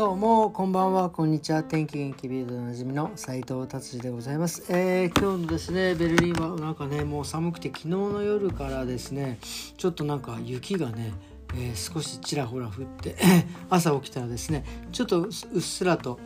[0.00, 1.10] どうもこんばんは。
[1.10, 1.62] こんにちは。
[1.62, 9.38] 天気元気ビールドおなじみの斉藤達治でございます、えー、今日のですねベルリンはなんかねもう寒くて昨日の夜からですね
[9.76, 11.12] ちょっとなんか雪がね
[11.52, 13.14] えー、少しちらほら降って
[13.68, 16.18] 朝起きたらですねちょっとうっすらと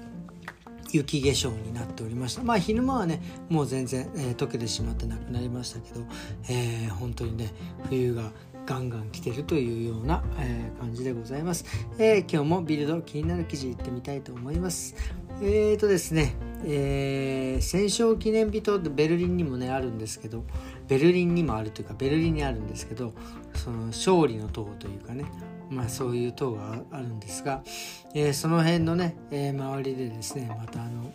[0.92, 2.44] 雪化粧になっておりました。
[2.44, 6.06] まあ昼間はねもう全然、えー、溶けてしまってなくなりましたけど、
[6.48, 7.52] えー、本当にね
[7.88, 8.30] 冬が
[8.66, 11.64] ガンガン来てるというような、えー、感じでございます、
[11.98, 14.94] えー、今日もビルド気になる記事いってみたいと思います。
[15.42, 20.44] えーとですね、えー、戦勝記念日とベルリンにもねあるんですけど
[20.86, 23.12] ベルリンにもあるというかベルリンにあるんですけど
[23.54, 25.24] その勝利の塔というかね
[25.70, 27.62] まあそういう塔があるんですが、
[28.14, 31.12] えー、その辺のね、えー、周りでですねまたあの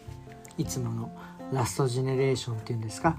[0.58, 1.12] いつもの
[1.54, 3.18] ラストジェネレーションっていうんですか、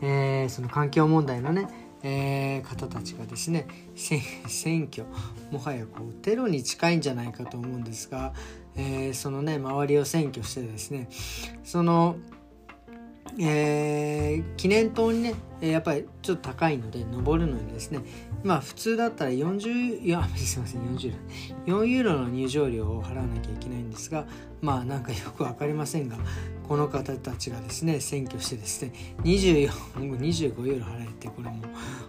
[0.00, 1.66] えー、その環境問題のね
[2.02, 5.04] えー、方たちがですね選挙
[5.50, 8.32] もはやこうテロに近いんじゃないかと思うんですが、
[8.76, 11.08] えー、そのね周りを占拠してですね
[11.64, 12.16] その、
[13.38, 18.00] えー、記念塔にねやっぱりちょっと高いので登るのにですね
[18.42, 21.14] まあ普通だったら40いや すいません40
[21.66, 24.26] 4ユーロの入場料を払わなきゃいけないんですが
[24.62, 26.16] まあなんかよく分かりませんが
[26.66, 28.92] この方たちがですね選挙してですね
[29.24, 29.70] 24
[30.18, 31.56] 25ユーロ払えてこれも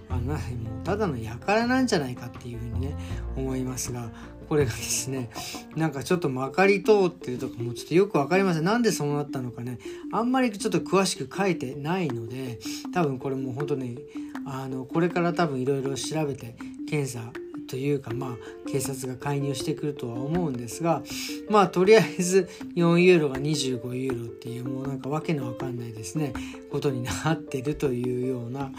[0.09, 0.39] あなもう
[0.83, 2.95] ただの輩なんじゃないかっていうふうにね
[3.35, 4.09] 思いますが
[4.51, 5.29] これがですね
[5.77, 8.65] なんかちょっとまかり通ってるとかもちょっとよく分かりません。
[8.65, 9.79] なんでそうなったのかね。
[10.11, 12.59] あんまりちょっと詳しく書いてないので
[12.93, 13.95] 多分これもう本当ね
[14.45, 16.57] あのこれから多分いろいろ調べて
[16.89, 17.31] 検査
[17.71, 21.03] というかまあ警察が介入してくるとは思うんですが
[21.49, 26.33] まあとりあえず4ユーロが25ユーロっていうもうなんかわけのわかんないですね
[26.69, 28.71] ことになってるというような、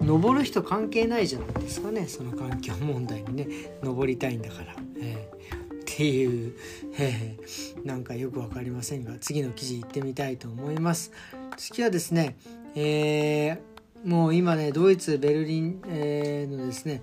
[0.00, 3.48] 登る人関係ないじゃないですかねその環境問題にね
[3.82, 4.74] 登りたいんだから。
[5.00, 5.38] えー
[5.80, 6.54] っていう、
[6.96, 11.10] えー、なんかよく分かりませんが次の記事行ってみたいと思います。
[11.56, 12.36] 次はですね、
[12.76, 17.02] えー、もう今ねドイツベルリン、のですね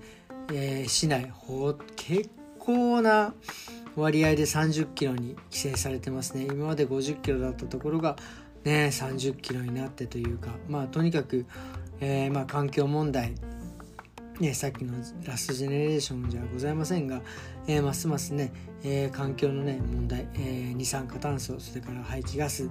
[0.52, 2.30] えー、市内ほ結
[2.60, 3.34] 構な
[3.96, 6.46] 割合で30キロに規制されてますね。
[6.46, 8.18] 今まで50キロだったところが
[8.64, 11.46] ね30キロになってというかまあとにかく、
[12.02, 13.34] えー、まあ、環境問題
[14.40, 14.94] ね、さっきの
[15.26, 17.22] ラストジェネレーションじゃございませんが、
[17.68, 18.52] えー、ますますね、
[18.84, 22.70] えー、環境のね問題、えー、二酸化炭素それから排気ガス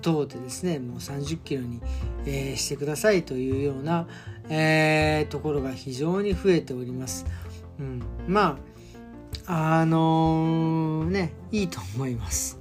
[0.00, 1.82] 等でですねもう30キロに、
[2.24, 4.08] えしてくださいというような、
[4.48, 7.26] えところが非常に増えております。
[7.78, 8.58] うん、ま
[9.46, 12.58] ああのねいいと思います。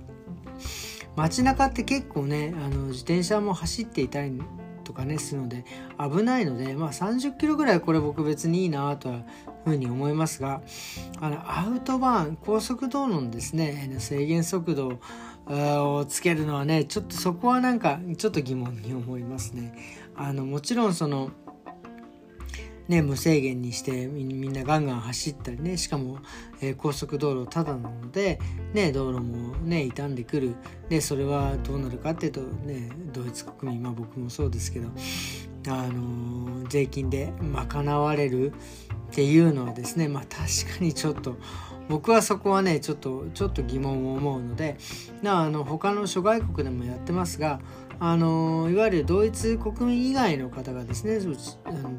[1.15, 4.41] 街中って結構ねあの自転車も走っていたり
[4.81, 5.65] とかねするので
[5.99, 9.21] 危ないので、まあ、30キロぐらいこれ僕別にいいなとは
[9.63, 10.61] ふうに思いますが
[11.19, 14.99] あのアウトバーン高速道路のですね制限速度
[15.47, 19.73] をつけるのはねちょっとそこはなんかちょっと疑問に思いますね。
[20.15, 21.31] あのもちろんその
[22.91, 26.19] ね、無制限にしてみんなガンガン走ったりねしかも、
[26.59, 28.37] えー、高速道路ただなので、
[28.73, 30.55] ね、道路もね傷んでくる。
[30.89, 34.89] でそれはどうなるかっていうとねドイツ国民まあ僕もそうですけど、
[35.69, 38.53] あのー、税金で賄われるっ
[39.11, 41.37] ていうのはですねまあ確かにちょっと
[41.87, 44.75] 僕はそこはねちょっとちょっと疑問を思うので
[45.23, 47.61] あの他の諸外国でもやってますが
[48.03, 51.19] あのいわゆるドイツ国民以外の方がですね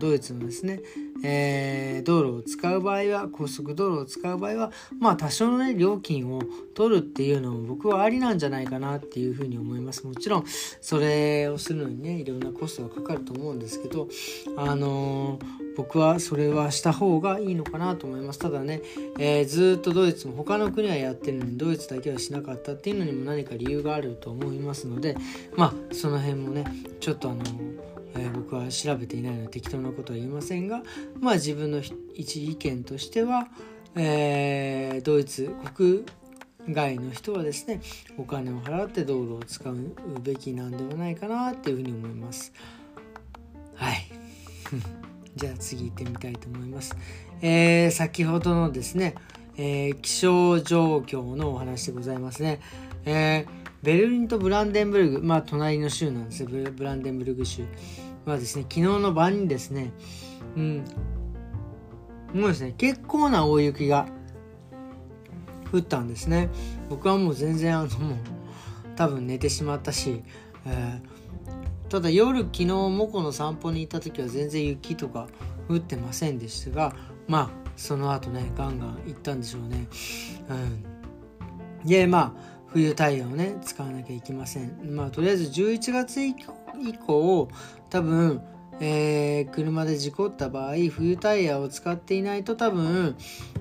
[0.01, 0.81] ドイツのですね、
[1.25, 6.43] えー、道路を使う場合は高速道路を使う場合はまあ多少のね料金を
[6.75, 10.07] 取るっていうのも僕はありなんじゃないかなっていうふうに思います。
[10.07, 10.45] もちろん
[10.81, 14.09] それをするのにねいろんなコストがかかると思うんですけど
[14.57, 18.39] あのー僕はそれはした方がいいのかなと思います。
[18.39, 18.83] ただね、
[19.19, 25.17] えー、ずっとドイツも他の国はやってるのにドイツだけはしなかったっていうのにも何か理由があると思いますので
[25.57, 26.65] まあその辺もね
[27.01, 27.43] ちょっとあの、
[28.15, 30.83] えー、僕は調べていないので適当なことは言いませんが
[31.21, 31.81] まあ自分の
[32.15, 33.49] 一意見としては、
[33.95, 36.05] えー、ドイツ国
[36.69, 37.81] 外の人はですね
[38.17, 39.77] お金を払って道路を使う
[40.23, 42.53] べきなんではないかなっていうふうに思います。
[43.75, 44.07] はい
[45.35, 46.95] じゃあ次行ってみたいと思います。
[47.41, 49.15] えー、先ほどのですね、
[49.57, 52.61] えー、気象状況のお話でございますね。
[53.05, 57.65] えー、ベルリンとブランデンブルグ、まあ隣の州なんですブブランデンブルグ州
[58.25, 59.93] はですね、昨日の晩にですね、
[60.57, 60.85] うん、
[62.35, 64.07] もうですね、結構な大雪が
[65.73, 66.49] 降ったんですね。
[66.89, 68.19] 僕はもう全然あのもう
[68.95, 70.23] 多分寝てしまったし、
[70.67, 71.23] えー
[71.93, 75.29] ただ夜昨日モコの散歩に行った時は全然雪とか
[75.69, 76.97] 降ってませんでしたが
[77.29, 79.87] まあその後ねガンガン行ったんでしょうね。
[80.49, 84.95] うんでまあ冬タイヤをね使わなきゃいけません。
[84.95, 86.35] まあとりあえず11月以
[87.07, 87.49] 降
[87.91, 88.43] 多分
[88.81, 93.17] えー、車で事故った場合冬タイヤを使っていないと多分、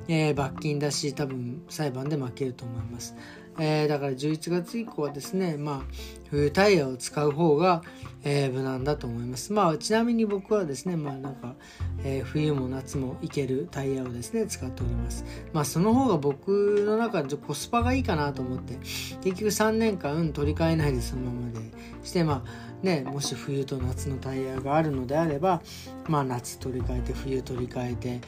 [0.08, 3.16] えー、罰金だし多分裁判で負けると思います、
[3.60, 5.82] えー、だから11月以降はですねまあ
[6.30, 7.82] 冬タイヤを使う方が、
[8.24, 9.52] えー、無難だと思います。
[9.52, 11.56] まあちなみに僕はですねまあなんか、
[12.04, 15.26] えー、冬も夏もいけるタイヤをですね使っております。
[15.52, 18.78] まあその方が僕の中でコスパがいいかなと思って
[19.22, 21.60] 結局3年間取り替えないでそのままで
[22.04, 25.62] してまあね、もし冬と夏のタイヤがあるのであれば、
[26.08, 28.22] まあ、夏取り替えて冬取り替えて、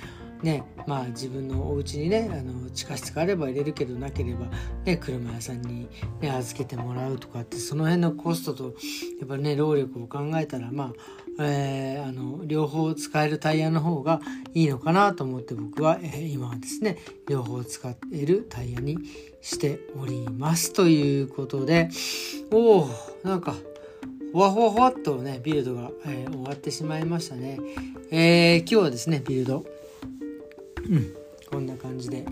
[0.44, 4.48] ねまあ、自分のお家にねあの地下室があれば入れるけどなければ、
[4.84, 5.88] ね、車屋さんに、
[6.20, 8.64] ね、預けてもらうとかってその辺のコストと
[9.20, 10.94] やっぱね労力を考えたらまあ
[11.40, 14.22] えー、あの両方使えるタイヤの方が
[14.54, 19.00] いいのかなと思って僕は、えー、今はですね両方使えるタイヤに
[19.42, 21.90] しておりますということで
[22.52, 22.90] おお
[23.24, 23.56] なんか
[24.34, 27.60] ほわほわほわっとね、ビルドが、えー、終わってしまいましたね。
[28.10, 29.64] えー、今日はですね、ビルド、
[30.90, 31.16] うん、
[31.50, 32.26] こんな感じで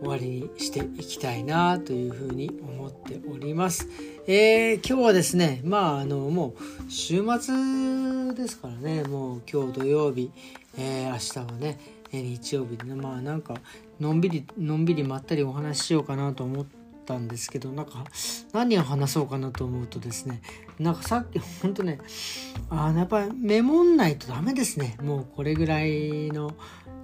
[0.00, 3.88] 終わりにしていきたいなというふうに思っております。
[4.26, 10.30] えー、今日はですね、まあ、あの、もう週末ですからね、もう今日土曜日、
[10.76, 11.78] えー、明日はね、
[12.12, 13.54] 日曜日でね、まあなんか、
[14.00, 18.04] のんびり、のんびりまったりお話ししようかなと思って、ったんですけどなんか
[18.52, 20.42] 何を話そうかなと思うとですね
[20.80, 22.00] なんかさっきほんとね
[22.68, 24.96] あやっぱりメモんないとダメですね。
[25.00, 26.54] もうこれぐらいの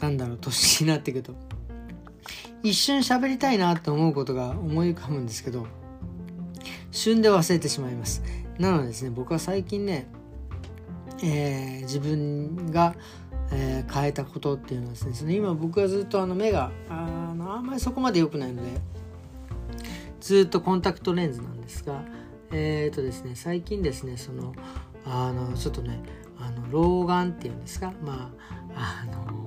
[0.00, 1.34] なんだろう年になってくると。
[2.64, 5.66] 一瞬喋りたいなと思うことが思い浮かぶんですけど
[6.92, 8.22] 旬で忘れてしまいます。
[8.58, 10.06] なのでですね僕は最近ね、
[11.22, 12.94] えー、自分が
[13.54, 18.80] えー、変えたことっていうのはですねその今僕はずっとあの目があのあんまりそこまで良くないので
[20.22, 22.04] ずっとコンタクトレンズなんですが
[22.52, 24.54] えっ、ー、とですね最近ですねその
[25.04, 26.00] あのちょっとね
[26.38, 27.92] あの老眼っていうんですか？
[28.02, 28.30] ま
[28.76, 29.42] ああの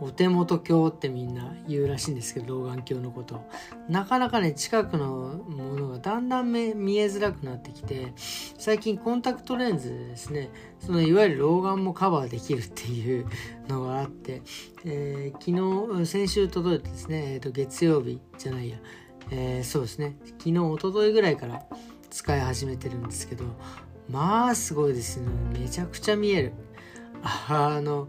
[0.00, 3.44] お手元鏡ってみんな言うらしいんですけど老眼鏡のこと。
[3.88, 13.26] なかなかね近くのものがだんだん見えづらくなってきて最近コンタクトレンズでですねそのいわゆる老眼もカバーできるっていう
[13.66, 14.42] のがあって、
[14.84, 18.78] えー、昨日先週届いてですね、えー、と月曜日じゃないや。
[19.30, 20.16] えー、そうですね。
[20.38, 21.62] 昨日一昨日ぐらいから
[22.10, 23.44] 使い始めてるんですけど
[24.08, 25.28] まあすごいですね。
[25.58, 26.52] めちゃくちゃ見える。
[27.22, 28.08] あの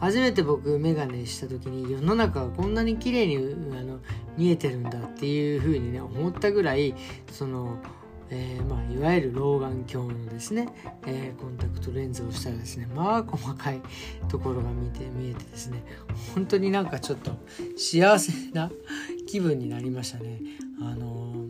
[0.00, 4.00] 初めて僕メガネした時に世の中がこんなに綺麗にあの
[4.36, 6.94] 見えてるんだっていう風にね思ったぐらい
[7.30, 7.78] その
[8.32, 10.68] えー、まあ、いわゆる老眼鏡のですね、
[11.04, 13.82] えー、コンタクトレンズをしたらですねまあ細かい
[14.28, 15.82] ところが見て見えてですね
[16.34, 17.32] 本当になんかちょっと
[17.76, 18.70] 幸せな
[19.30, 20.40] 気分になりましたね。
[20.80, 21.46] あの、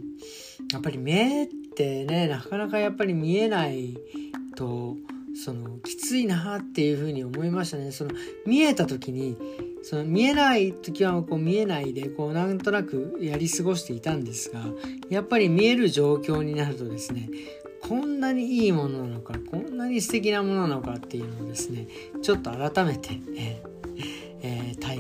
[0.73, 3.97] やっぱり目ってねなかなかやっぱり見えない
[4.55, 4.97] と
[5.35, 7.93] そのきついなっていうふうに思いましたね。
[7.93, 8.11] その
[8.47, 9.37] 見えた時に
[9.83, 14.61] その見えない時はこう見えないでこうなんとなくやり過ごしていたんですが
[15.09, 17.31] やっぱり見える状況になるとですね
[17.81, 21.89] こんなにいいものなのかこんなに素敵なものなのかっていうのをですね
[22.21, 23.63] ちょっと改めて、え
[24.43, 24.99] えー、体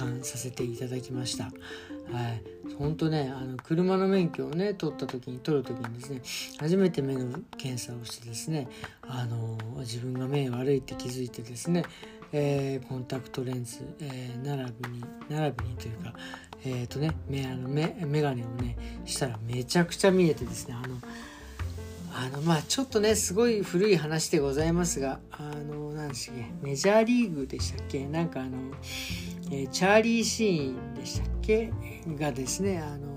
[0.00, 1.44] 感させていただきました。
[1.44, 2.42] はい、
[2.78, 6.22] 本当ねあの車の免許をね取った時に取る時にですね
[6.58, 8.68] 初めて目の検査をしてですね
[9.02, 11.84] あの自分が目悪いって気づいてですね
[12.32, 16.14] えー、コンタクトレンズ、えー、並びに並びにというか
[16.64, 20.96] えっ、ー、とねメあのメメガネをねしたらめちゃくちゃ見えてですねあの
[22.12, 28.50] あのまあちょっとねすごい古い話でございますがあの何でしたっけメジャーリーグでしたっけなんかあの、
[29.50, 31.72] え、チャーリー・シーンでしたっけ？
[32.18, 33.08] がですねあの、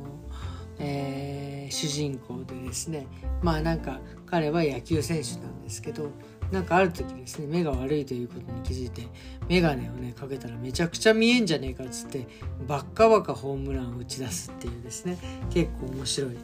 [0.80, 3.08] えー、主人公でですね。
[3.42, 6.10] まあなんか彼は野球選手なんですけど
[6.54, 9.08] なんかある時ですね目が悪いということに気づいて
[9.50, 12.28] 眼鏡をねかけたらめちゃくちゃ見えんじゃねえかっつって
[12.68, 15.18] バッカバカホームランを打ち出すっていうですね
[15.50, 16.38] 結構面白い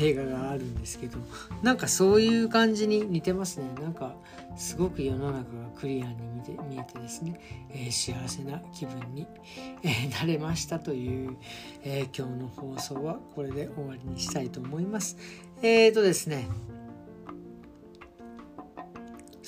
[0.00, 1.18] 映画があるんですけど
[1.62, 3.66] なんかそういう感じに似てますね。
[3.80, 4.16] なんか
[4.56, 5.44] すごく世の中が
[5.78, 7.40] クリアに見て見えてですね、
[7.70, 9.26] えー、幸せな気分に、
[9.82, 11.36] えー、なれましたという、
[11.84, 15.16] えー、今日の放送はこれで終わりにしたいと思います。
[15.62, 16.48] えーとですね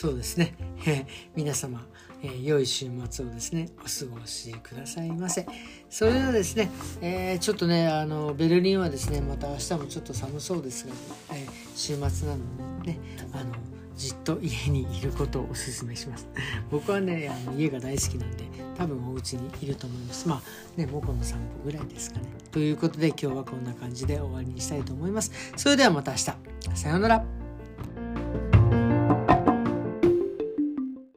[0.05, 0.55] そうですね、
[0.87, 1.87] え 皆様、
[2.23, 5.47] えー、良い週末をですねお過ごしくださいませ。
[5.89, 6.71] それではですね、
[7.01, 10.93] えー、ちょっとねあのベルリンはですねまた明日もちょっと寒そうですが、
[11.33, 12.99] えー、週末なのでね
[13.33, 13.55] あの
[13.97, 16.29] じっと家にいることをお勧めします。
[16.71, 18.45] 僕はねあの家が大好きなんで
[18.77, 20.29] 多分お家にいると思います。
[20.29, 20.43] まあ
[20.77, 22.27] ねモコの散歩ぐらいですかね。
[22.51, 25.33] ということで今日はこんな感じで終わりにしたいと思います。
[25.57, 26.25] それではまた明日。
[26.75, 27.34] さようなら。